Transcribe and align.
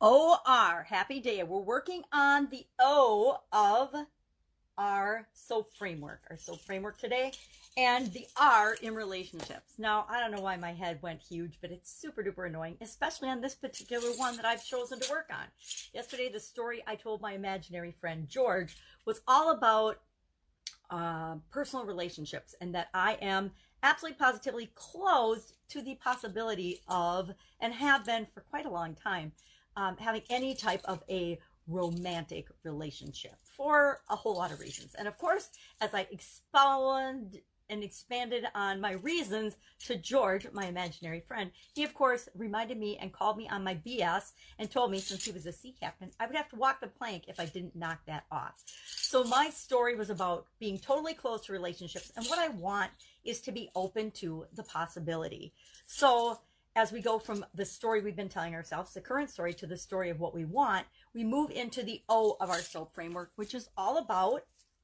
OR, 0.00 0.86
happy 0.88 1.18
day. 1.18 1.42
We're 1.42 1.58
working 1.58 2.02
on 2.12 2.48
the 2.50 2.64
O 2.78 3.38
of 3.52 3.92
our 4.76 5.26
SOAP 5.32 5.74
framework, 5.74 6.20
our 6.30 6.36
SOAP 6.36 6.60
framework 6.60 7.00
today, 7.00 7.32
and 7.76 8.12
the 8.12 8.26
R 8.40 8.76
in 8.80 8.94
relationships. 8.94 9.72
Now, 9.76 10.06
I 10.08 10.20
don't 10.20 10.30
know 10.30 10.40
why 10.40 10.56
my 10.56 10.72
head 10.72 11.00
went 11.02 11.20
huge, 11.20 11.58
but 11.60 11.72
it's 11.72 11.90
super 11.90 12.22
duper 12.22 12.46
annoying, 12.46 12.76
especially 12.80 13.28
on 13.28 13.40
this 13.40 13.56
particular 13.56 14.10
one 14.12 14.36
that 14.36 14.44
I've 14.44 14.64
chosen 14.64 15.00
to 15.00 15.10
work 15.10 15.30
on. 15.32 15.46
Yesterday, 15.92 16.30
the 16.32 16.38
story 16.38 16.80
I 16.86 16.94
told 16.94 17.20
my 17.20 17.32
imaginary 17.32 17.90
friend 17.90 18.28
George 18.28 18.76
was 19.04 19.20
all 19.26 19.50
about 19.50 19.98
uh, 20.90 21.36
personal 21.50 21.84
relationships 21.84 22.54
and 22.60 22.72
that 22.72 22.86
I 22.94 23.14
am 23.14 23.50
absolutely 23.82 24.18
positively 24.18 24.70
closed 24.76 25.54
to 25.70 25.82
the 25.82 25.96
possibility 25.96 26.82
of, 26.86 27.32
and 27.60 27.74
have 27.74 28.04
been 28.04 28.26
for 28.32 28.42
quite 28.42 28.64
a 28.64 28.70
long 28.70 28.94
time, 28.94 29.32
um, 29.78 29.96
having 29.96 30.22
any 30.28 30.54
type 30.54 30.82
of 30.84 31.02
a 31.08 31.38
romantic 31.68 32.48
relationship 32.64 33.36
for 33.56 34.00
a 34.10 34.16
whole 34.16 34.36
lot 34.36 34.50
of 34.50 34.58
reasons. 34.58 34.94
And 34.94 35.06
of 35.06 35.16
course, 35.18 35.50
as 35.80 35.94
I 35.94 36.08
expound 36.10 37.38
and 37.70 37.84
expanded 37.84 38.46
on 38.54 38.80
my 38.80 38.92
reasons 38.92 39.54
to 39.86 39.94
George, 39.94 40.48
my 40.52 40.66
imaginary 40.66 41.20
friend, 41.20 41.52
he 41.74 41.84
of 41.84 41.94
course 41.94 42.28
reminded 42.34 42.78
me 42.78 42.96
and 43.00 43.12
called 43.12 43.36
me 43.36 43.46
on 43.50 43.62
my 43.62 43.76
BS 43.86 44.32
and 44.58 44.68
told 44.68 44.90
me 44.90 44.98
since 44.98 45.24
he 45.24 45.30
was 45.30 45.46
a 45.46 45.52
sea 45.52 45.74
captain, 45.78 46.10
I 46.18 46.26
would 46.26 46.34
have 46.34 46.48
to 46.48 46.56
walk 46.56 46.80
the 46.80 46.88
plank 46.88 47.24
if 47.28 47.38
I 47.38 47.44
didn't 47.44 47.76
knock 47.76 48.00
that 48.06 48.24
off. 48.32 48.54
So 48.86 49.22
my 49.24 49.50
story 49.50 49.94
was 49.94 50.10
about 50.10 50.46
being 50.58 50.78
totally 50.78 51.14
close 51.14 51.44
to 51.46 51.52
relationships. 51.52 52.10
And 52.16 52.26
what 52.26 52.38
I 52.38 52.48
want 52.48 52.90
is 53.22 53.40
to 53.42 53.52
be 53.52 53.70
open 53.76 54.10
to 54.12 54.46
the 54.54 54.64
possibility. 54.64 55.52
So 55.86 56.40
as 56.76 56.92
we 56.92 57.00
go 57.00 57.18
from 57.18 57.44
the 57.54 57.64
story 57.64 58.00
we've 58.00 58.16
been 58.16 58.28
telling 58.28 58.54
ourselves, 58.54 58.92
the 58.92 59.00
current 59.00 59.30
story, 59.30 59.52
to 59.54 59.66
the 59.66 59.76
story 59.76 60.10
of 60.10 60.20
what 60.20 60.34
we 60.34 60.44
want, 60.44 60.86
we 61.14 61.24
move 61.24 61.50
into 61.50 61.82
the 61.82 62.02
O 62.08 62.36
of 62.40 62.50
our 62.50 62.60
SOAP 62.60 62.94
framework, 62.94 63.32
which 63.36 63.54
is 63.54 63.68
all 63.76 63.98
about 63.98 64.42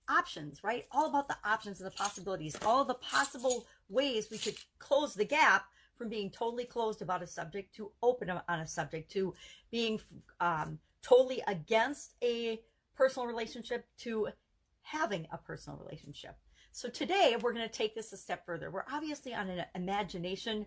options, 0.09 0.63
right? 0.63 0.87
All 0.91 1.07
about 1.07 1.29
the 1.29 1.37
options 1.45 1.81
and 1.81 1.87
the 1.87 1.97
possibilities, 1.97 2.57
all 2.65 2.85
the 2.85 2.95
possible 2.95 3.67
ways 3.89 4.29
we 4.31 4.39
could 4.39 4.57
close 4.79 5.15
the 5.15 5.25
gap 5.25 5.67
from 5.97 6.09
being 6.09 6.31
totally 6.31 6.65
closed 6.65 7.03
about 7.03 7.23
a 7.23 7.27
subject 7.27 7.75
to 7.77 7.93
open 8.03 8.31
on 8.31 8.61
a 8.61 8.67
subject 8.67 9.11
to 9.13 9.35
being 9.71 10.01
um, 10.41 10.79
totally 11.03 11.43
against 11.47 12.15
a 12.23 12.61
personal 12.97 13.27
relationship 13.27 13.87
to 13.99 14.29
having 14.83 15.27
a 15.33 15.39
personal 15.39 15.79
relationship. 15.79 16.37
So 16.73 16.89
today 16.89 17.37
we're 17.41 17.53
going 17.53 17.69
to 17.69 17.73
take 17.73 17.95
this 17.95 18.13
a 18.13 18.17
step 18.17 18.45
further. 18.45 18.71
We're 18.71 18.85
obviously 18.93 19.33
on 19.33 19.49
an 19.49 19.65
imagination 19.75 20.67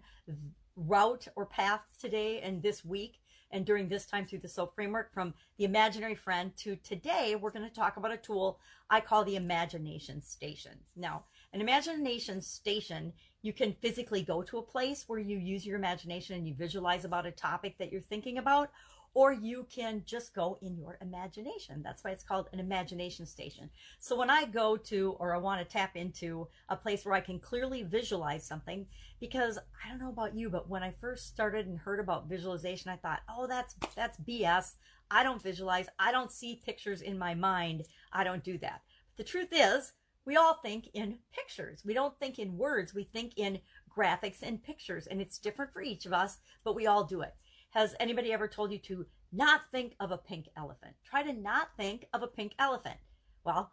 route 0.77 1.27
or 1.35 1.45
path 1.45 1.81
today 1.99 2.39
and 2.39 2.61
this 2.61 2.85
week 2.85 3.19
and 3.51 3.65
during 3.65 3.87
this 3.87 4.05
time 4.05 4.25
through 4.25 4.39
the 4.39 4.49
SOAP 4.49 4.75
framework 4.75 5.13
from 5.13 5.33
the 5.57 5.65
imaginary 5.65 6.15
friend 6.15 6.55
to 6.57 6.75
today, 6.77 7.35
we're 7.35 7.51
going 7.51 7.67
to 7.67 7.73
talk 7.73 7.97
about 7.97 8.13
a 8.13 8.17
tool 8.17 8.59
I 8.89 9.01
call 9.01 9.23
the 9.23 9.35
imagination 9.35 10.21
station. 10.21 10.73
Now, 10.95 11.23
an 11.53 11.61
imagination 11.61 12.41
station, 12.41 13.13
you 13.41 13.53
can 13.53 13.75
physically 13.81 14.21
go 14.21 14.41
to 14.43 14.57
a 14.57 14.61
place 14.61 15.05
where 15.07 15.19
you 15.19 15.37
use 15.37 15.65
your 15.65 15.77
imagination 15.77 16.35
and 16.35 16.47
you 16.47 16.53
visualize 16.53 17.05
about 17.05 17.25
a 17.25 17.31
topic 17.31 17.77
that 17.77 17.91
you're 17.91 18.01
thinking 18.01 18.37
about, 18.37 18.69
or 19.13 19.31
you 19.31 19.65
can 19.73 20.03
just 20.05 20.35
go 20.35 20.57
in 20.61 20.77
your 20.77 20.97
imagination. 21.01 21.81
That's 21.83 22.03
why 22.03 22.11
it's 22.11 22.23
called 22.23 22.49
an 22.53 22.59
imagination 22.59 23.25
station. 23.25 23.69
So 23.99 24.15
when 24.15 24.29
I 24.29 24.45
go 24.45 24.77
to 24.77 25.15
or 25.19 25.33
I 25.33 25.39
want 25.39 25.59
to 25.59 25.65
tap 25.65 25.95
into 25.95 26.47
a 26.69 26.75
place 26.75 27.05
where 27.05 27.15
I 27.15 27.21
can 27.21 27.39
clearly 27.39 27.83
visualize 27.83 28.45
something, 28.45 28.85
because 29.19 29.57
I 29.57 29.89
don't 29.89 29.99
know 29.99 30.09
about 30.09 30.35
you, 30.35 30.49
but 30.49 30.69
when 30.69 30.83
I 30.83 30.91
first 30.91 31.27
started 31.27 31.65
and 31.65 31.79
heard 31.79 31.99
about 31.99 32.29
visualization, 32.29 32.91
I 32.91 32.97
thought, 32.97 33.21
oh, 33.29 33.47
that's 33.47 33.75
that's 33.95 34.19
BS. 34.19 34.75
I 35.09 35.23
don't 35.23 35.41
visualize. 35.41 35.87
I 35.97 36.11
don't 36.11 36.31
see 36.31 36.61
pictures 36.63 37.01
in 37.01 37.17
my 37.17 37.33
mind. 37.33 37.85
I 38.11 38.23
don't 38.23 38.43
do 38.43 38.57
that. 38.59 38.81
But 39.15 39.25
the 39.25 39.31
truth 39.31 39.49
is, 39.51 39.93
we 40.25 40.35
all 40.35 40.55
think 40.55 40.89
in 40.93 41.19
pictures. 41.31 41.83
We 41.85 41.93
don't 41.93 42.19
think 42.19 42.37
in 42.37 42.57
words. 42.57 42.93
We 42.93 43.05
think 43.05 43.33
in 43.37 43.59
graphics 43.97 44.41
and 44.43 44.61
pictures, 44.61 45.07
and 45.07 45.21
it's 45.21 45.39
different 45.39 45.73
for 45.73 45.81
each 45.81 46.05
of 46.05 46.13
us, 46.13 46.37
but 46.63 46.75
we 46.75 46.85
all 46.85 47.03
do 47.03 47.21
it. 47.21 47.33
Has 47.77 47.93
anybody 47.99 48.33
ever 48.33 48.47
told 48.47 48.71
you 48.71 48.79
to 48.79 49.05
not 49.31 49.61
think 49.71 49.93
of 49.99 50.09
a 50.09 50.17
pink 50.17 50.47
elephant? 50.57 50.95
Try 51.05 51.21
to 51.21 51.31
not 51.31 51.67
think 51.77 52.07
of 52.11 52.23
a 52.23 52.27
pink 52.27 52.53
elephant. 52.57 52.97
Well, 53.43 53.69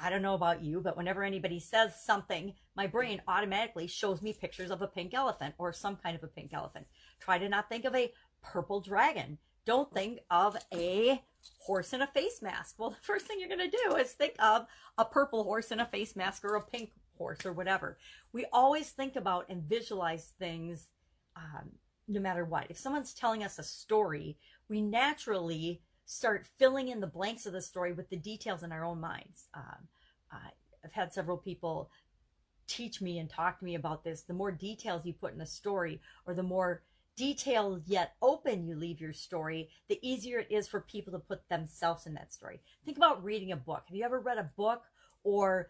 I 0.00 0.08
don't 0.08 0.22
know 0.22 0.34
about 0.34 0.62
you, 0.62 0.80
but 0.80 0.96
whenever 0.96 1.24
anybody 1.24 1.58
says 1.58 2.00
something, 2.00 2.54
my 2.76 2.86
brain 2.86 3.20
automatically 3.26 3.88
shows 3.88 4.22
me 4.22 4.32
pictures 4.32 4.70
of 4.70 4.82
a 4.82 4.86
pink 4.86 5.14
elephant 5.14 5.56
or 5.58 5.72
some 5.72 5.96
kind 5.96 6.14
of 6.14 6.22
a 6.22 6.28
pink 6.28 6.54
elephant. 6.54 6.86
Try 7.18 7.38
to 7.38 7.48
not 7.48 7.68
think 7.68 7.84
of 7.84 7.96
a 7.96 8.12
purple 8.40 8.80
dragon. 8.80 9.38
Don't 9.66 9.92
think 9.92 10.20
of 10.30 10.56
a 10.72 11.20
horse 11.58 11.92
in 11.92 12.02
a 12.02 12.06
face 12.06 12.40
mask. 12.40 12.76
Well, 12.78 12.90
the 12.90 12.98
first 13.02 13.26
thing 13.26 13.40
you're 13.40 13.48
going 13.48 13.68
to 13.68 13.76
do 13.88 13.96
is 13.96 14.12
think 14.12 14.34
of 14.38 14.66
a 14.96 15.04
purple 15.04 15.42
horse 15.42 15.72
in 15.72 15.80
a 15.80 15.86
face 15.86 16.14
mask 16.14 16.44
or 16.44 16.54
a 16.54 16.62
pink 16.62 16.92
horse 17.18 17.44
or 17.44 17.52
whatever. 17.52 17.98
We 18.32 18.46
always 18.52 18.90
think 18.90 19.16
about 19.16 19.46
and 19.48 19.64
visualize 19.64 20.34
things 20.38 20.86
um, 21.34 21.70
no 22.10 22.20
matter 22.20 22.44
what. 22.44 22.66
If 22.68 22.78
someone's 22.78 23.14
telling 23.14 23.44
us 23.44 23.58
a 23.58 23.62
story, 23.62 24.36
we 24.68 24.82
naturally 24.82 25.80
start 26.04 26.46
filling 26.58 26.88
in 26.88 27.00
the 27.00 27.06
blanks 27.06 27.46
of 27.46 27.52
the 27.52 27.62
story 27.62 27.92
with 27.92 28.10
the 28.10 28.16
details 28.16 28.62
in 28.62 28.72
our 28.72 28.84
own 28.84 29.00
minds. 29.00 29.48
Um, 29.54 29.88
I've 30.84 30.92
had 30.92 31.12
several 31.12 31.36
people 31.36 31.90
teach 32.66 33.00
me 33.00 33.18
and 33.18 33.28
talk 33.28 33.58
to 33.58 33.64
me 33.64 33.74
about 33.74 34.04
this. 34.04 34.22
The 34.22 34.34
more 34.34 34.50
details 34.50 35.04
you 35.04 35.12
put 35.12 35.34
in 35.34 35.40
a 35.40 35.46
story, 35.46 36.00
or 36.26 36.34
the 36.34 36.42
more 36.42 36.82
detailed 37.16 37.82
yet 37.86 38.14
open 38.22 38.66
you 38.66 38.74
leave 38.74 39.00
your 39.00 39.12
story, 39.12 39.68
the 39.88 39.98
easier 40.02 40.38
it 40.38 40.50
is 40.50 40.68
for 40.68 40.80
people 40.80 41.12
to 41.12 41.18
put 41.18 41.48
themselves 41.48 42.06
in 42.06 42.14
that 42.14 42.32
story. 42.32 42.60
Think 42.84 42.96
about 42.96 43.22
reading 43.22 43.52
a 43.52 43.56
book. 43.56 43.84
Have 43.86 43.96
you 43.96 44.04
ever 44.04 44.20
read 44.20 44.38
a 44.38 44.50
book 44.56 44.84
or 45.22 45.68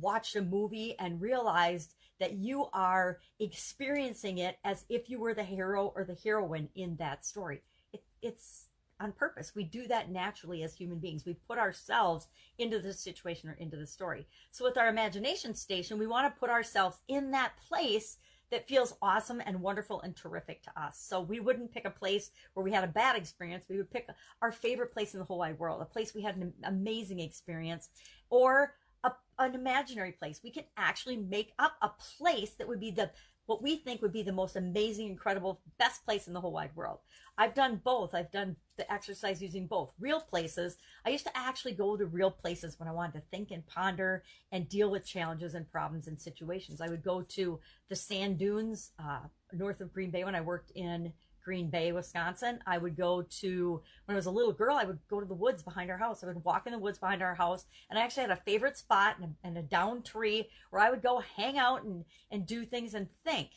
watched 0.00 0.36
a 0.36 0.42
movie 0.42 0.94
and 0.98 1.20
realized 1.20 1.94
that 2.22 2.34
you 2.34 2.68
are 2.72 3.18
experiencing 3.40 4.38
it 4.38 4.56
as 4.62 4.84
if 4.88 5.10
you 5.10 5.18
were 5.18 5.34
the 5.34 5.42
hero 5.42 5.92
or 5.96 6.04
the 6.04 6.14
heroine 6.14 6.68
in 6.76 6.94
that 6.96 7.26
story. 7.26 7.62
It, 7.92 8.04
it's 8.22 8.66
on 9.00 9.10
purpose. 9.10 9.56
We 9.56 9.64
do 9.64 9.88
that 9.88 10.08
naturally 10.08 10.62
as 10.62 10.72
human 10.72 11.00
beings. 11.00 11.26
We 11.26 11.34
put 11.34 11.58
ourselves 11.58 12.28
into 12.58 12.78
the 12.78 12.92
situation 12.92 13.50
or 13.50 13.54
into 13.54 13.76
the 13.76 13.88
story. 13.88 14.28
So 14.52 14.64
with 14.64 14.78
our 14.78 14.86
imagination 14.86 15.56
station, 15.56 15.98
we 15.98 16.06
want 16.06 16.32
to 16.32 16.38
put 16.38 16.48
ourselves 16.48 16.98
in 17.08 17.32
that 17.32 17.54
place 17.68 18.18
that 18.52 18.68
feels 18.68 18.94
awesome 19.02 19.42
and 19.44 19.60
wonderful 19.60 20.00
and 20.02 20.14
terrific 20.14 20.62
to 20.62 20.80
us. 20.80 21.04
So 21.04 21.20
we 21.20 21.40
wouldn't 21.40 21.72
pick 21.72 21.86
a 21.86 21.90
place 21.90 22.30
where 22.54 22.62
we 22.62 22.70
had 22.70 22.84
a 22.84 22.86
bad 22.86 23.16
experience. 23.16 23.64
We 23.68 23.78
would 23.78 23.90
pick 23.90 24.06
our 24.40 24.52
favorite 24.52 24.92
place 24.92 25.14
in 25.14 25.18
the 25.18 25.26
whole 25.26 25.38
wide 25.38 25.58
world, 25.58 25.82
a 25.82 25.86
place 25.86 26.14
we 26.14 26.22
had 26.22 26.36
an 26.36 26.52
amazing 26.62 27.18
experience, 27.18 27.88
or 28.30 28.74
a, 29.04 29.12
an 29.38 29.54
imaginary 29.54 30.12
place. 30.12 30.40
We 30.42 30.50
can 30.50 30.64
actually 30.76 31.16
make 31.16 31.52
up 31.58 31.74
a 31.82 31.90
place 32.18 32.52
that 32.58 32.68
would 32.68 32.80
be 32.80 32.90
the 32.90 33.10
what 33.46 33.62
we 33.62 33.76
think 33.76 34.00
would 34.00 34.12
be 34.12 34.22
the 34.22 34.32
most 34.32 34.56
amazing, 34.56 35.08
incredible, 35.08 35.60
best 35.78 36.04
place 36.04 36.28
in 36.28 36.32
the 36.32 36.40
whole 36.40 36.52
wide 36.52 36.74
world. 36.76 36.98
I've 37.36 37.54
done 37.54 37.80
both. 37.82 38.14
I've 38.14 38.30
done 38.30 38.56
the 38.76 38.90
exercise 38.90 39.42
using 39.42 39.66
both 39.66 39.92
real 39.98 40.20
places. 40.20 40.76
I 41.04 41.10
used 41.10 41.26
to 41.26 41.36
actually 41.36 41.72
go 41.72 41.96
to 41.96 42.06
real 42.06 42.30
places 42.30 42.78
when 42.78 42.88
I 42.88 42.92
wanted 42.92 43.14
to 43.14 43.24
think 43.30 43.50
and 43.50 43.66
ponder 43.66 44.22
and 44.52 44.68
deal 44.68 44.90
with 44.90 45.04
challenges 45.04 45.54
and 45.54 45.70
problems 45.70 46.06
and 46.06 46.20
situations. 46.20 46.80
I 46.80 46.88
would 46.88 47.02
go 47.02 47.22
to 47.22 47.58
the 47.88 47.96
sand 47.96 48.38
dunes 48.38 48.92
uh, 48.98 49.20
north 49.52 49.80
of 49.80 49.92
Green 49.92 50.10
Bay 50.10 50.24
when 50.24 50.36
I 50.36 50.40
worked 50.40 50.70
in 50.74 51.12
Green 51.44 51.70
Bay, 51.70 51.92
Wisconsin. 51.92 52.60
I 52.66 52.78
would 52.78 52.96
go 52.96 53.22
to, 53.22 53.82
when 54.04 54.14
I 54.14 54.18
was 54.18 54.26
a 54.26 54.30
little 54.30 54.52
girl, 54.52 54.76
I 54.76 54.84
would 54.84 54.98
go 55.08 55.20
to 55.20 55.26
the 55.26 55.34
woods 55.34 55.62
behind 55.62 55.90
our 55.90 55.98
house. 55.98 56.22
I 56.22 56.28
would 56.28 56.44
walk 56.44 56.66
in 56.66 56.72
the 56.72 56.78
woods 56.78 56.98
behind 56.98 57.22
our 57.22 57.34
house. 57.34 57.64
And 57.90 57.98
I 57.98 58.02
actually 58.02 58.22
had 58.22 58.30
a 58.30 58.36
favorite 58.36 58.76
spot 58.76 59.16
and 59.20 59.24
a, 59.24 59.46
and 59.46 59.58
a 59.58 59.62
down 59.62 60.02
tree 60.02 60.48
where 60.70 60.82
I 60.82 60.90
would 60.90 61.02
go 61.02 61.22
hang 61.36 61.58
out 61.58 61.84
and, 61.84 62.04
and 62.30 62.46
do 62.46 62.64
things 62.64 62.94
and 62.94 63.08
think. 63.24 63.50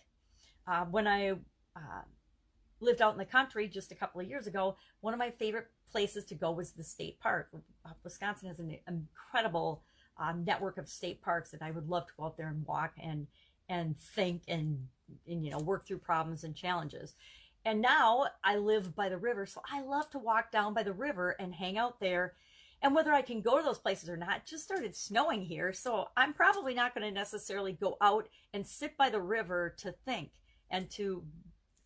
Uh, 0.67 0.85
when 0.85 1.07
I 1.07 1.31
uh, 1.75 2.01
lived 2.79 3.01
out 3.01 3.13
in 3.13 3.19
the 3.19 3.25
country 3.25 3.67
just 3.67 3.91
a 3.91 3.95
couple 3.95 4.21
of 4.21 4.27
years 4.27 4.47
ago, 4.47 4.77
one 5.01 5.13
of 5.13 5.19
my 5.19 5.29
favorite 5.29 5.67
places 5.91 6.25
to 6.25 6.35
go 6.35 6.51
was 6.51 6.71
the 6.71 6.83
state 6.83 7.19
park. 7.19 7.49
Uh, 7.85 7.89
Wisconsin 8.03 8.47
has 8.47 8.59
an 8.59 8.77
incredible 8.87 9.83
um, 10.17 10.43
network 10.45 10.77
of 10.77 10.87
state 10.87 11.21
parks 11.21 11.53
and 11.53 11.61
I 11.61 11.71
would 11.71 11.89
love 11.89 12.07
to 12.07 12.13
go 12.17 12.25
out 12.25 12.37
there 12.37 12.47
and 12.47 12.65
walk 12.65 12.93
and 13.01 13.27
and 13.67 13.97
think 13.97 14.43
and, 14.47 14.87
and 15.27 15.43
you 15.43 15.51
know 15.51 15.59
work 15.59 15.87
through 15.87 15.99
problems 15.99 16.43
and 16.43 16.55
challenges. 16.55 17.15
And 17.65 17.81
now 17.81 18.27
I 18.43 18.57
live 18.57 18.95
by 18.95 19.09
the 19.09 19.17
river, 19.17 19.47
so 19.47 19.61
I 19.69 19.81
love 19.81 20.09
to 20.11 20.19
walk 20.19 20.51
down 20.51 20.75
by 20.75 20.83
the 20.83 20.93
river 20.93 21.31
and 21.39 21.53
hang 21.53 21.79
out 21.79 21.99
there. 21.99 22.33
And 22.81 22.93
whether 22.93 23.11
I 23.11 23.23
can 23.23 23.41
go 23.41 23.57
to 23.57 23.63
those 23.63 23.79
places 23.79 24.07
or 24.07 24.17
not, 24.17 24.45
just 24.45 24.63
started 24.63 24.95
snowing 24.95 25.41
here, 25.41 25.73
so 25.73 26.09
I'm 26.15 26.33
probably 26.33 26.75
not 26.75 26.93
going 26.93 27.07
to 27.07 27.11
necessarily 27.11 27.73
go 27.73 27.97
out 27.99 28.27
and 28.53 28.67
sit 28.67 28.95
by 28.95 29.09
the 29.09 29.21
river 29.21 29.73
to 29.79 29.91
think 30.05 30.29
and 30.69 30.89
to 30.91 31.23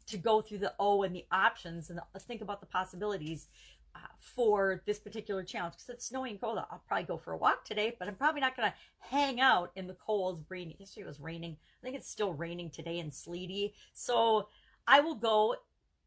to 0.07 0.17
go 0.17 0.41
through 0.41 0.57
the 0.57 0.73
O 0.79 1.03
and 1.03 1.15
the 1.15 1.25
options 1.31 1.91
and 1.91 1.99
think 2.21 2.41
about 2.41 2.59
the 2.61 2.65
possibilities 2.65 3.47
uh, 3.95 3.99
for 4.19 4.81
this 4.87 4.97
particular 4.97 5.43
challenge. 5.43 5.75
Because 5.75 5.89
it's 5.89 6.07
snowing 6.07 6.39
cold, 6.39 6.57
I'll 6.57 6.81
probably 6.87 7.05
go 7.05 7.17
for 7.17 7.33
a 7.33 7.37
walk 7.37 7.63
today, 7.63 7.95
but 7.97 8.07
I'm 8.07 8.15
probably 8.15 8.41
not 8.41 8.57
going 8.57 8.71
to 8.71 8.75
hang 8.97 9.39
out 9.39 9.71
in 9.75 9.85
the 9.85 9.93
cold, 9.93 10.43
rainy. 10.49 10.75
Yesterday 10.79 11.05
was 11.05 11.19
raining. 11.19 11.57
I 11.79 11.85
think 11.85 11.95
it's 11.95 12.09
still 12.09 12.33
raining 12.33 12.71
today 12.71 12.99
and 12.99 13.13
sleety. 13.13 13.75
So 13.93 14.47
I 14.87 15.01
will 15.01 15.13
go 15.13 15.55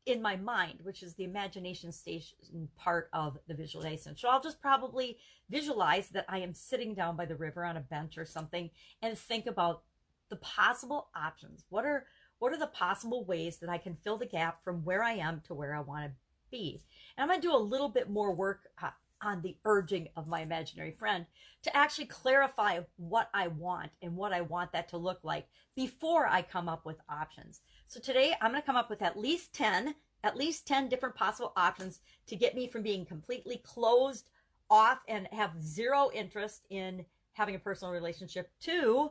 in 0.04 0.20
my 0.20 0.36
mind, 0.36 0.80
which 0.82 1.02
is 1.02 1.14
the 1.14 1.24
imagination 1.24 1.92
station 1.92 2.68
part 2.76 3.08
of 3.12 3.38
the 3.46 3.54
visualization. 3.54 4.16
So 4.16 4.28
I'll 4.28 4.42
just 4.42 4.60
probably 4.60 5.18
visualize 5.48 6.08
that 6.08 6.24
I 6.28 6.38
am 6.38 6.54
sitting 6.54 6.94
down 6.94 7.16
by 7.16 7.26
the 7.26 7.36
river 7.36 7.64
on 7.64 7.76
a 7.76 7.80
bench 7.80 8.18
or 8.18 8.24
something 8.24 8.70
and 9.00 9.16
think 9.16 9.46
about 9.46 9.82
the 10.28 10.36
possible 10.36 11.08
options. 11.14 11.64
What 11.68 11.84
are 11.84 12.06
what 12.38 12.52
are 12.52 12.58
the 12.58 12.66
possible 12.66 13.24
ways 13.24 13.58
that 13.58 13.70
I 13.70 13.78
can 13.78 13.96
fill 14.02 14.16
the 14.16 14.26
gap 14.26 14.64
from 14.64 14.84
where 14.84 15.04
I 15.04 15.12
am 15.12 15.42
to 15.46 15.54
where 15.54 15.76
I 15.76 15.80
want 15.80 16.06
to 16.06 16.12
be? 16.50 16.80
And 17.16 17.22
I'm 17.22 17.28
going 17.28 17.40
to 17.40 17.46
do 17.46 17.54
a 17.54 17.56
little 17.56 17.88
bit 17.88 18.10
more 18.10 18.34
work 18.34 18.62
uh, 18.82 18.90
on 19.22 19.42
the 19.42 19.56
urging 19.64 20.08
of 20.16 20.26
my 20.26 20.40
imaginary 20.40 20.90
friend 20.92 21.26
to 21.62 21.76
actually 21.76 22.06
clarify 22.06 22.80
what 22.96 23.28
I 23.32 23.48
want 23.48 23.90
and 24.02 24.16
what 24.16 24.32
I 24.32 24.40
want 24.40 24.72
that 24.72 24.88
to 24.90 24.96
look 24.96 25.20
like 25.22 25.46
before 25.74 26.26
I 26.26 26.42
come 26.42 26.68
up 26.68 26.84
with 26.84 27.00
options. 27.08 27.60
So 27.86 28.00
today 28.00 28.34
I'm 28.40 28.50
going 28.50 28.62
to 28.62 28.66
come 28.66 28.76
up 28.76 28.90
with 28.90 29.02
at 29.02 29.18
least 29.18 29.54
10, 29.54 29.94
at 30.24 30.36
least 30.36 30.66
10 30.66 30.88
different 30.88 31.14
possible 31.14 31.52
options 31.56 32.00
to 32.26 32.36
get 32.36 32.54
me 32.54 32.66
from 32.66 32.82
being 32.82 33.06
completely 33.06 33.58
closed 33.64 34.30
off 34.70 35.02
and 35.08 35.28
have 35.32 35.62
zero 35.62 36.10
interest 36.14 36.66
in 36.70 37.04
having 37.34 37.54
a 37.54 37.58
personal 37.58 37.92
relationship 37.92 38.50
to 38.60 39.10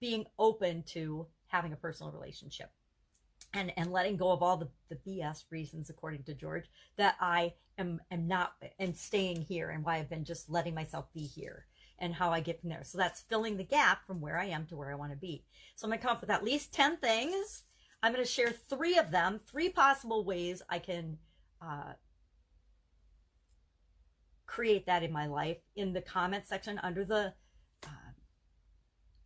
being 0.00 0.26
open 0.38 0.82
to 0.82 1.26
having 1.48 1.72
a 1.72 1.76
personal 1.76 2.12
relationship 2.12 2.70
and 3.52 3.72
and 3.76 3.92
letting 3.92 4.16
go 4.16 4.30
of 4.30 4.42
all 4.42 4.56
the, 4.56 4.68
the 4.88 4.96
BS 4.96 5.44
reasons, 5.50 5.90
according 5.90 6.22
to 6.24 6.34
George, 6.34 6.66
that 6.96 7.16
I 7.20 7.54
am 7.78 8.00
am 8.10 8.28
not 8.28 8.54
and 8.78 8.96
staying 8.96 9.42
here 9.42 9.70
and 9.70 9.84
why 9.84 9.96
I've 9.96 10.10
been 10.10 10.24
just 10.24 10.50
letting 10.50 10.74
myself 10.74 11.06
be 11.12 11.22
here 11.22 11.66
and 11.98 12.14
how 12.14 12.30
I 12.30 12.40
get 12.40 12.60
from 12.60 12.70
there. 12.70 12.84
So 12.84 12.96
that's 12.96 13.20
filling 13.20 13.56
the 13.56 13.64
gap 13.64 14.06
from 14.06 14.20
where 14.20 14.38
I 14.38 14.46
am 14.46 14.66
to 14.66 14.76
where 14.76 14.90
I 14.90 14.94
want 14.94 15.12
to 15.12 15.18
be. 15.18 15.44
So 15.76 15.86
I'm 15.86 15.90
gonna 15.90 16.00
come 16.00 16.12
up 16.12 16.20
with 16.20 16.30
at 16.30 16.44
least 16.44 16.72
10 16.72 16.96
things 16.96 17.64
I'm 18.02 18.12
going 18.12 18.24
to 18.24 18.30
share 18.30 18.50
three 18.50 18.96
of 18.96 19.10
them, 19.10 19.40
three 19.46 19.68
possible 19.68 20.24
ways 20.24 20.62
I 20.68 20.78
can 20.78 21.18
uh, 21.60 21.92
create 24.46 24.86
that 24.86 25.02
in 25.02 25.12
my 25.12 25.26
life 25.26 25.58
in 25.76 25.92
the 25.92 26.00
comment 26.00 26.44
section 26.46 26.80
under 26.82 27.04
the 27.04 27.34
uh, 27.84 28.12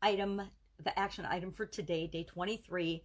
item, 0.02 0.42
the 0.82 0.98
action 0.98 1.24
item 1.24 1.52
for 1.52 1.66
today, 1.66 2.08
day 2.08 2.24
23. 2.24 3.04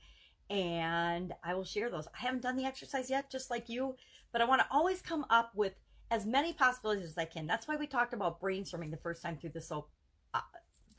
And 0.49 1.33
I 1.43 1.53
will 1.53 1.63
share 1.63 1.89
those. 1.89 2.07
I 2.07 2.25
haven't 2.25 2.41
done 2.41 2.57
the 2.57 2.65
exercise 2.65 3.09
yet, 3.09 3.29
just 3.29 3.49
like 3.49 3.69
you, 3.69 3.95
but 4.31 4.41
I 4.41 4.45
want 4.45 4.61
to 4.61 4.67
always 4.71 5.01
come 5.01 5.25
up 5.29 5.51
with 5.55 5.73
as 6.11 6.25
many 6.25 6.53
possibilities 6.53 7.09
as 7.09 7.17
I 7.17 7.25
can. 7.25 7.45
That's 7.45 7.67
why 7.67 7.75
we 7.75 7.85
talked 7.85 8.13
about 8.13 8.41
brainstorming 8.41 8.91
the 8.91 8.97
first 8.97 9.21
time 9.21 9.37
through 9.37 9.51
the 9.51 9.61
soap 9.61 9.89
uh, 10.33 10.41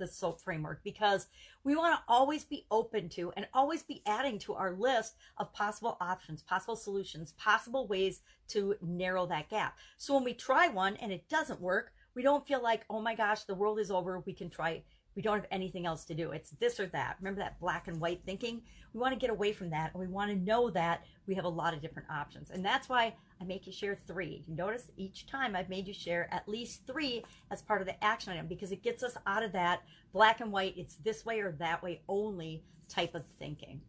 the 0.00 0.08
SOAP 0.08 0.40
framework 0.40 0.82
because 0.82 1.28
we 1.62 1.76
want 1.76 1.94
to 1.94 2.02
always 2.08 2.42
be 2.42 2.66
open 2.72 3.08
to 3.10 3.32
and 3.36 3.46
always 3.54 3.84
be 3.84 4.02
adding 4.06 4.38
to 4.40 4.54
our 4.54 4.72
list 4.72 5.14
of 5.38 5.52
possible 5.52 5.96
options, 6.00 6.42
possible 6.42 6.74
solutions, 6.74 7.32
possible 7.32 7.86
ways 7.86 8.22
to 8.48 8.74
narrow 8.82 9.26
that 9.26 9.48
gap. 9.48 9.76
So 9.98 10.14
when 10.14 10.24
we 10.24 10.34
try 10.34 10.66
one 10.68 10.96
and 10.96 11.12
it 11.12 11.28
doesn't 11.28 11.60
work, 11.60 11.92
we 12.14 12.22
don't 12.22 12.46
feel 12.46 12.60
like, 12.60 12.84
oh 12.90 13.00
my 13.00 13.14
gosh, 13.14 13.44
the 13.44 13.54
world 13.54 13.78
is 13.78 13.90
over. 13.90 14.18
We 14.18 14.32
can 14.32 14.50
try 14.50 14.82
we 15.14 15.22
don't 15.22 15.36
have 15.36 15.46
anything 15.50 15.86
else 15.86 16.04
to 16.06 16.14
do. 16.14 16.30
It's 16.32 16.50
this 16.52 16.78
or 16.78 16.86
that. 16.86 17.16
Remember 17.20 17.40
that 17.40 17.60
black 17.60 17.88
and 17.88 18.00
white 18.00 18.20
thinking? 18.24 18.62
We 18.92 19.00
want 19.00 19.12
to 19.12 19.18
get 19.18 19.30
away 19.30 19.52
from 19.52 19.70
that 19.70 19.92
and 19.92 20.00
we 20.00 20.06
want 20.06 20.30
to 20.30 20.36
know 20.36 20.70
that 20.70 21.04
we 21.26 21.34
have 21.34 21.44
a 21.44 21.48
lot 21.48 21.74
of 21.74 21.80
different 21.80 22.10
options. 22.10 22.50
And 22.50 22.64
that's 22.64 22.88
why 22.88 23.14
I 23.40 23.44
make 23.44 23.66
you 23.66 23.72
share 23.72 23.94
three. 23.94 24.44
You 24.48 24.54
notice 24.54 24.90
each 24.96 25.26
time 25.26 25.54
I've 25.54 25.68
made 25.68 25.86
you 25.86 25.94
share 25.94 26.28
at 26.32 26.48
least 26.48 26.86
three 26.86 27.24
as 27.50 27.62
part 27.62 27.80
of 27.80 27.86
the 27.86 28.02
action 28.02 28.32
item 28.32 28.46
because 28.46 28.72
it 28.72 28.82
gets 28.82 29.02
us 29.02 29.16
out 29.26 29.42
of 29.42 29.52
that 29.52 29.82
black 30.12 30.40
and 30.40 30.52
white, 30.52 30.74
it's 30.76 30.96
this 30.96 31.24
way 31.24 31.40
or 31.40 31.52
that 31.52 31.82
way 31.82 32.02
only 32.08 32.62
type 32.88 33.14
of 33.14 33.24
thinking. 33.38 33.80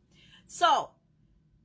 So 0.47 0.91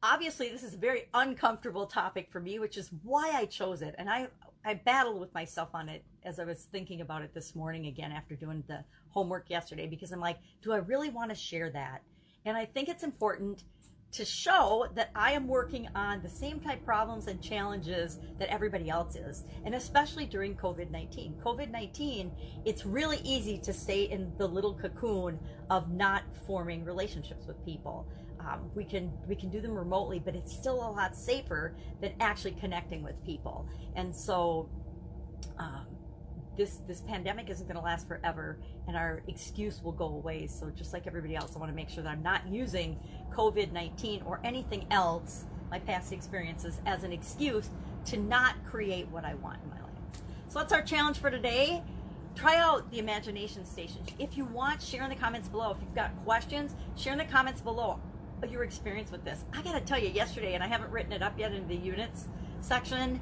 obviously 0.03 0.49
this 0.49 0.63
is 0.63 0.75
a 0.75 0.79
very 0.79 1.09
uncomfortable 1.13 1.87
topic 1.87 2.31
for 2.31 2.41
me, 2.41 2.59
which 2.59 2.77
is 2.77 2.91
why 3.03 3.33
I 3.35 3.47
chose 3.47 3.83
it. 3.83 3.95
And 3.99 4.09
I, 4.09 4.29
I 4.67 4.75
battled 4.75 5.21
with 5.21 5.33
myself 5.33 5.69
on 5.75 5.89
it 5.89 6.05
as 6.25 6.41
I 6.41 6.45
was 6.45 6.65
thinking 6.73 7.01
about 7.01 7.23
it 7.23 7.33
this 7.33 7.55
morning 7.55 7.87
again 7.87 8.11
after 8.11 8.35
doing 8.35 8.65
the 8.67 8.83
homework 9.11 9.49
yesterday 9.49 9.87
because 9.87 10.11
I'm 10.11 10.19
like, 10.19 10.39
do 10.61 10.73
I 10.73 10.79
really 10.79 11.09
want 11.09 11.31
to 11.31 11.37
share 11.37 11.71
that? 11.71 12.03
And 12.45 12.57
I 12.57 12.65
think 12.65 12.89
it's 12.89 13.05
important 13.05 13.63
to 14.11 14.25
show 14.25 14.89
that 14.97 15.11
I 15.15 15.33
am 15.33 15.47
working 15.47 15.89
on 15.95 16.21
the 16.21 16.29
same 16.29 16.59
type 16.59 16.85
problems 16.85 17.29
and 17.29 17.41
challenges 17.41 18.19
that 18.41 18.49
everybody 18.49 18.91
else 18.91 19.15
is, 19.15 19.45
and 19.65 19.75
especially 19.75 20.27
during 20.27 20.57
COVID 20.57 20.91
19. 20.91 21.41
COVID 21.45 21.71
19, 21.71 22.33
it's 22.65 22.85
really 22.85 23.21
easy 23.23 23.59
to 23.59 23.73
stay 23.73 24.05
in 24.05 24.33
the 24.37 24.49
little 24.49 24.75
cocoon 24.75 25.39
of 25.71 25.93
not 25.93 26.23
forming 26.45 26.85
relationships 26.85 27.47
with 27.47 27.65
people. 27.65 28.09
Um, 28.47 28.71
we 28.75 28.85
can 28.85 29.13
we 29.27 29.35
can 29.35 29.51
do 29.51 29.61
them 29.61 29.75
remotely, 29.75 30.19
but 30.19 30.37
it's 30.37 30.53
still 30.53 30.77
a 30.77 30.91
lot 30.91 31.17
safer 31.17 31.75
than 32.01 32.13
actually 32.21 32.53
connecting 32.53 33.03
with 33.03 33.25
people. 33.25 33.69
And 33.97 34.15
so, 34.15 34.69
um, 35.59 35.87
this 36.57 36.77
this 36.89 37.01
pandemic 37.03 37.51
isn't 37.51 37.67
going 37.67 37.77
to 37.77 37.83
last 37.83 38.09
forever 38.09 38.59
and 38.87 38.97
our 38.97 39.23
excuse 39.29 39.83
will 39.83 39.93
go 39.93 40.07
away. 40.07 40.47
So 40.47 40.71
just 40.71 40.93
like 40.93 41.07
everybody 41.07 41.37
else 41.37 41.55
i 41.55 41.59
want 41.59 41.71
to 41.71 41.77
make 41.77 41.89
sure 41.89 42.03
that 42.03 42.11
i'm 42.11 42.23
not 42.23 42.47
using 42.49 42.99
covid-19 43.33 44.27
or 44.27 44.41
anything 44.45 44.87
else 44.91 45.45
my 45.71 45.79
past 45.79 46.13
experiences 46.13 46.81
as 46.87 47.03
an 47.03 47.13
excuse 47.13 47.69
to 48.07 48.17
not 48.17 48.55
create 48.65 49.09
what 49.09 49.25
i 49.25 49.35
want 49.35 49.59
in 49.63 49.71
my 49.71 49.77
life. 49.77 50.23
So 50.49 50.61
that's 50.61 50.73
our 50.73 50.83
challenge 50.83 51.19
for 51.19 51.31
today. 51.31 51.83
Try 52.35 52.57
out 52.57 52.91
the 52.91 52.99
imagination 52.99 53.65
station. 53.65 54.03
If 54.19 54.37
you 54.37 54.45
want 54.45 54.83
share 54.83 55.03
in 55.03 55.11
the 55.11 55.17
comments 55.17 55.49
below. 55.49 55.73
If 55.73 55.79
you've 55.83 55.95
got 55.95 56.17
questions 56.25 56.75
share 56.97 57.13
in 57.13 57.19
the 57.19 57.25
comments 57.25 57.61
below 57.61 58.01
your 58.51 58.63
experience 58.63 59.11
with 59.11 59.25
this 59.25 59.45
i 59.53 59.63
gotta 59.63 59.81
tell 59.81 59.99
you 59.99 60.09
yesterday 60.09 60.55
and 60.55 60.63
i 60.63 60.67
haven't 60.67 60.91
written 60.91 61.13
it 61.13 61.23
up 61.23 61.39
yet 61.39 61.53
in 61.53 61.67
the 61.69 61.75
units 61.75 62.27
section 62.61 63.21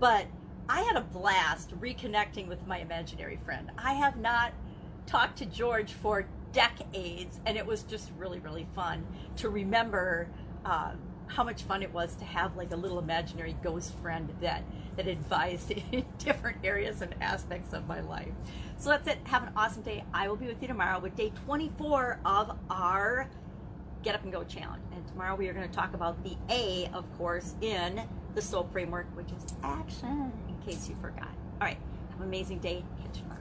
but 0.00 0.26
I 0.68 0.80
had 0.80 0.96
a 0.96 1.02
blast 1.02 1.78
reconnecting 1.78 2.48
with 2.48 2.66
my 2.66 2.78
imaginary 2.78 3.36
friend. 3.36 3.70
I 3.76 3.94
have 3.94 4.16
not 4.16 4.52
talked 5.06 5.38
to 5.38 5.46
George 5.46 5.92
for 5.92 6.26
decades, 6.52 7.38
and 7.44 7.58
it 7.58 7.66
was 7.66 7.82
just 7.82 8.10
really, 8.16 8.38
really 8.38 8.66
fun 8.74 9.06
to 9.36 9.50
remember 9.50 10.28
uh, 10.64 10.92
how 11.26 11.44
much 11.44 11.62
fun 11.62 11.82
it 11.82 11.92
was 11.92 12.14
to 12.16 12.24
have 12.24 12.56
like 12.56 12.72
a 12.72 12.76
little 12.76 12.98
imaginary 12.98 13.56
ghost 13.62 13.94
friend 13.96 14.32
that 14.40 14.62
that 14.96 15.06
advised 15.06 15.70
in 15.92 16.04
different 16.18 16.58
areas 16.64 17.02
and 17.02 17.14
aspects 17.20 17.74
of 17.74 17.86
my 17.86 18.00
life. 18.00 18.32
So 18.78 18.90
that's 18.90 19.06
it. 19.08 19.18
Have 19.24 19.42
an 19.42 19.52
awesome 19.56 19.82
day. 19.82 20.04
I 20.14 20.28
will 20.28 20.36
be 20.36 20.46
with 20.46 20.62
you 20.62 20.68
tomorrow 20.68 20.98
with 20.98 21.14
day 21.14 21.32
24 21.44 22.20
of 22.24 22.56
our 22.70 23.28
Get 24.04 24.14
Up 24.14 24.22
and 24.22 24.32
Go 24.32 24.44
challenge. 24.44 24.82
And 24.94 25.06
tomorrow 25.08 25.34
we 25.34 25.48
are 25.48 25.54
going 25.54 25.66
to 25.66 25.74
talk 25.74 25.94
about 25.94 26.22
the 26.22 26.36
A, 26.50 26.90
of 26.92 27.10
course, 27.16 27.54
in 27.62 28.02
the 28.34 28.42
SOAP 28.42 28.70
framework, 28.70 29.06
which 29.16 29.28
is 29.32 29.54
action 29.62 30.30
in 30.46 30.58
case 30.66 30.88
you 30.90 30.94
forgot. 31.00 31.30
All 31.60 31.66
right. 31.66 31.78
Have 32.10 32.20
an 32.20 32.26
amazing 32.26 32.58
day. 32.58 32.84
Catch 33.02 33.16
you 33.16 33.22
tomorrow. 33.22 33.40